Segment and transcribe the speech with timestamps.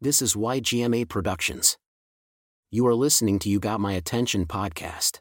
[0.00, 1.76] This is YGMA Productions.
[2.70, 5.18] You are listening to You Got My Attention podcast.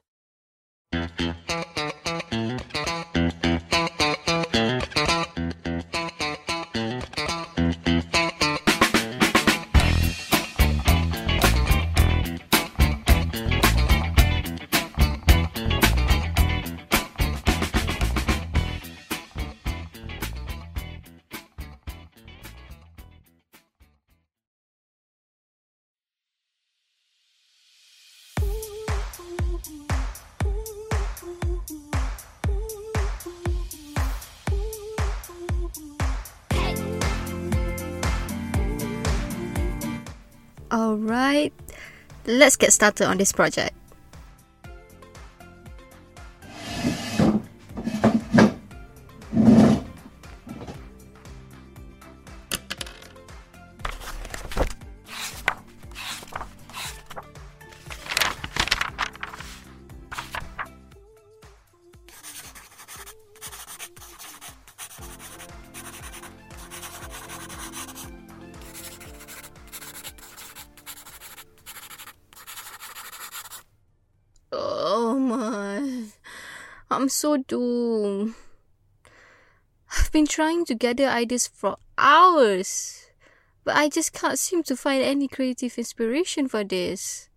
[40.71, 41.53] Alright,
[42.25, 43.76] let's get started on this project.
[76.97, 78.33] I'm so doomed.
[79.93, 83.05] I've been trying to gather ideas for hours,
[83.63, 87.29] but I just can't seem to find any creative inspiration for this.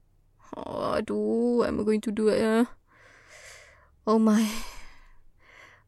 [0.56, 2.30] Oh, aduh, what am I going to do?
[2.30, 2.64] Uh?
[4.06, 4.48] Oh my.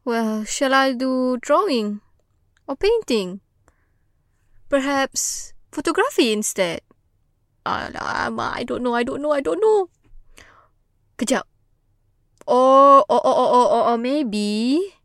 [0.05, 2.01] Well, shall I do drawing
[2.67, 3.41] or painting?
[4.69, 6.81] Perhaps photography instead.
[7.65, 9.89] Alamak, I don't know, I don't know, I don't know.
[11.17, 11.49] Kejap.
[12.45, 14.95] Or, or, or, or, or, or maybe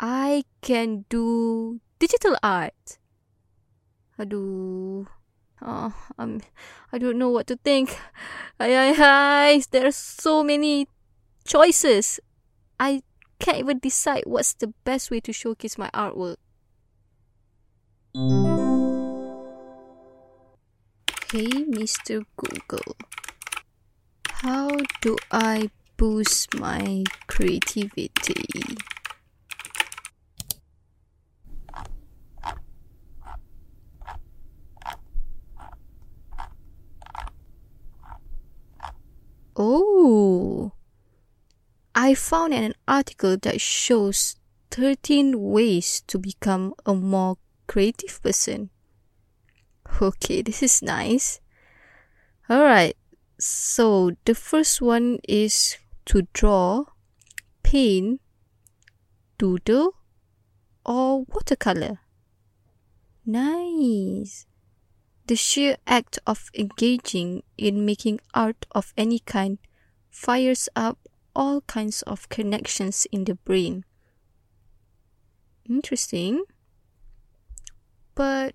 [0.00, 2.98] I can do digital art.
[4.18, 5.06] Aduh.
[5.62, 6.40] Oh, um,
[6.92, 7.96] I don't know what to think.
[8.58, 9.62] Ay, ay, ay.
[9.70, 10.88] There's so many
[11.44, 12.18] choices.
[12.80, 13.02] I
[13.38, 16.36] can't even decide what's the best way to showcase my artwork.
[21.28, 22.24] Hey, Mr.
[22.36, 22.96] Google.
[24.42, 24.68] How
[25.00, 28.08] do I boost my creativity?
[39.54, 40.72] Oh,
[41.94, 44.36] I found an article that shows
[44.70, 47.36] 13 ways to become a more
[47.66, 48.70] creative person.
[50.00, 51.40] Okay, this is nice.
[52.48, 52.96] Alright,
[53.38, 56.84] so the first one is to draw,
[57.62, 58.20] paint,
[59.38, 59.94] doodle,
[60.84, 62.00] or watercolor.
[63.24, 64.46] Nice.
[65.26, 69.58] The sheer act of engaging in making art of any kind
[70.10, 70.98] fires up
[71.36, 73.84] all kinds of connections in the brain.
[75.68, 76.44] Interesting.
[78.14, 78.54] But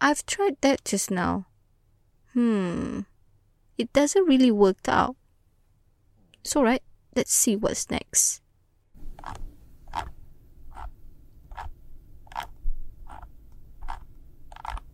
[0.00, 1.46] I've tried that just now.
[2.34, 3.02] Hmm
[3.78, 5.16] it doesn't really work out.
[6.40, 6.82] It's alright,
[7.14, 8.42] let's see what's next.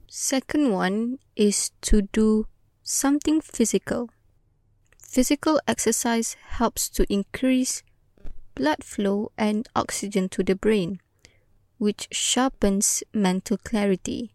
[0.08, 2.46] Second one is to do
[2.82, 4.10] something physical.
[4.98, 7.82] Physical exercise helps to increase
[8.54, 11.00] blood flow and oxygen to the brain,
[11.78, 14.32] which sharpens mental clarity.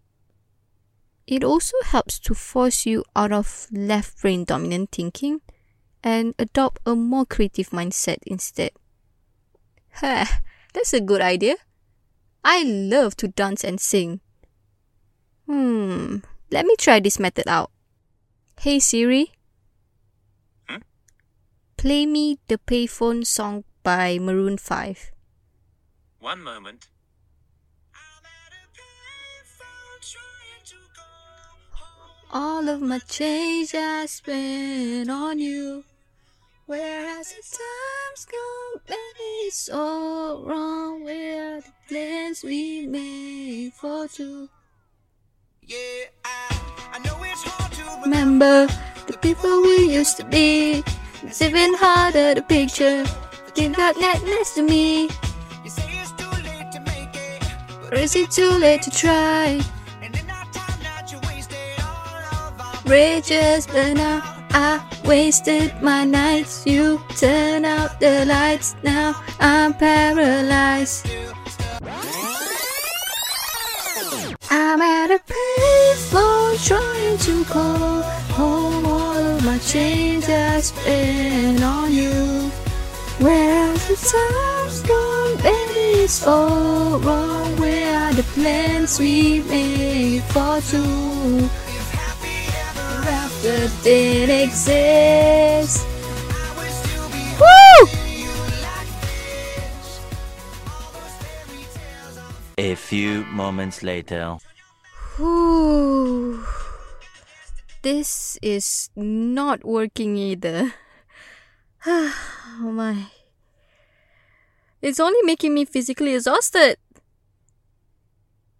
[1.25, 5.41] It also helps to force you out of left brain dominant thinking
[6.03, 8.71] and adopt a more creative mindset instead.
[9.95, 10.41] Ha,
[10.73, 11.55] that's a good idea.
[12.43, 14.21] I love to dance and sing.
[15.45, 16.17] Hmm,
[16.51, 17.71] let me try this method out.
[18.59, 19.31] Hey Siri.
[21.77, 25.11] Play me the payphone song by Maroon 5.
[26.19, 26.89] One moment.
[32.31, 35.85] All of my change I spent on you.
[36.69, 38.95] Where has the times gone?
[39.47, 41.03] It's all wrong.
[41.03, 44.47] Where are the plans we made for two?
[45.63, 45.77] Yeah,
[46.23, 48.67] I, I know it's hard to Remember
[49.07, 50.83] the people we used to be.
[51.23, 53.03] It's even harder to picture.
[53.55, 55.09] Got that next to me.
[55.63, 59.59] You say it's too late to make it, Or is it too late to try?
[60.03, 64.38] and in our time that you wasted all of our Bridges burn out.
[64.51, 66.65] I wasted my nights.
[66.65, 68.75] You turn out the lights.
[68.83, 71.07] Now I'm paralyzed.
[74.51, 78.01] I'm at a payphone trying to call.
[78.39, 82.51] home all of my change has been on you.
[83.19, 87.55] Where the time's gone, baby, it's all wrong.
[87.57, 91.49] Where are the plans we made for two?
[93.39, 95.87] After did exist.
[97.39, 97.87] Woo!
[102.57, 104.35] A few moments later.
[105.15, 106.43] Whew.
[107.81, 110.73] This is not working either.
[111.87, 112.11] oh
[112.59, 113.07] my.
[114.81, 116.75] It's only making me physically exhausted.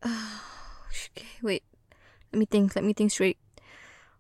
[0.04, 0.42] Oh,
[1.18, 1.64] okay, wait.
[2.32, 2.78] Let me think.
[2.78, 3.36] Let me think straight.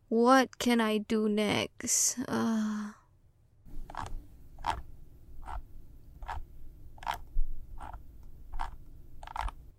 [0.09, 2.17] What can I do next?
[2.27, 2.93] Uh...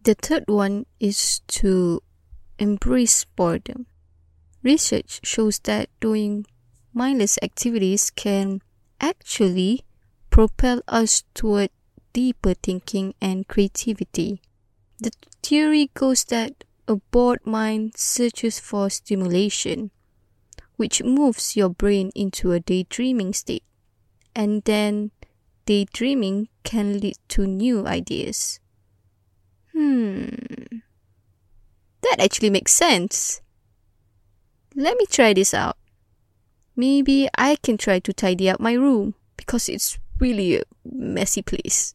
[0.04, 2.02] The third one is to
[2.58, 3.86] embrace boredom.
[4.62, 6.46] Research shows that doing
[6.94, 8.62] mindless activities can
[9.00, 9.84] actually
[10.30, 11.70] propel us toward
[12.12, 14.40] deeper thinking and creativity.
[15.00, 15.10] The
[15.42, 19.90] theory goes that a bored mind searches for stimulation,
[20.80, 23.62] which moves your brain into a daydreaming state.
[24.34, 25.10] And then
[25.66, 28.60] daydreaming can lead to new ideas.
[29.74, 30.30] Hmm.
[32.00, 33.42] That actually makes sense.
[34.74, 35.76] Let me try this out.
[36.74, 41.94] Maybe I can try to tidy up my room because it's really a messy place.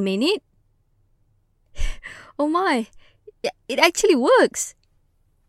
[0.00, 0.42] a minute.
[2.38, 2.88] Oh my,
[3.42, 4.74] it- it actually works.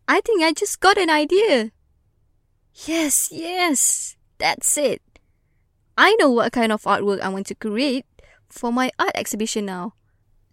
[0.07, 1.71] I think I just got an idea.
[2.85, 5.01] Yes, yes, that's it.
[5.97, 8.05] I know what kind of artwork I want to create
[8.49, 9.93] for my art exhibition now.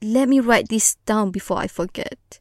[0.03, 2.39] Let me write this down before I forget.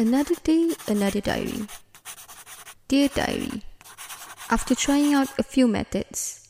[0.00, 1.68] Another day, another diary.
[2.88, 3.60] Dear diary,
[4.48, 6.48] after trying out a few methods,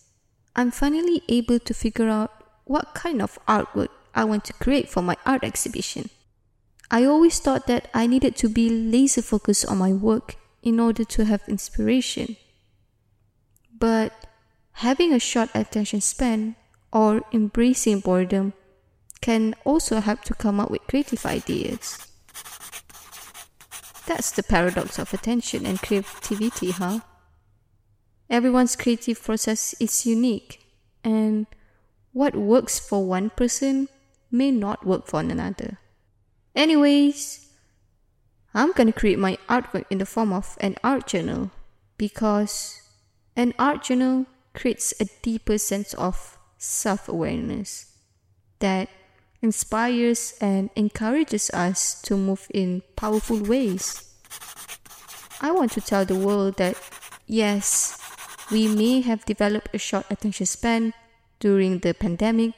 [0.55, 2.31] I'm finally able to figure out
[2.63, 6.11] what kind of artwork I want to create for my art exhibition.
[6.93, 11.03] I always thought that I needed to be laser focused on my work in order
[11.03, 12.37] to have inspiration.
[13.77, 14.13] But
[14.87, 16.55] having a short attention span
[16.93, 18.53] or embracing boredom
[19.21, 22.07] can also help to come up with creative ideas.
[24.11, 26.99] That's the paradox of attention and creativity, huh?
[28.29, 30.67] Everyone's creative process is unique,
[31.05, 31.47] and
[32.13, 33.89] what works for one person
[34.29, 35.79] may not work for another.
[36.57, 37.53] Anyways,
[38.53, 41.53] I'm gonna create my artwork in the form of an art journal
[41.97, 42.83] because
[43.37, 47.95] an art journal creates a deeper sense of self awareness
[48.59, 48.89] that
[49.43, 54.05] inspires and encourages us to move in powerful ways.
[55.41, 56.77] I want to tell the world that
[57.27, 57.97] yes,
[58.51, 60.93] We may have developed a short attention span
[61.39, 62.55] during the pandemic,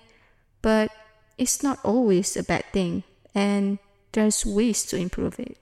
[0.62, 0.90] but
[1.36, 3.78] it's not always a bad thing, and
[4.12, 5.58] there's ways to improve it.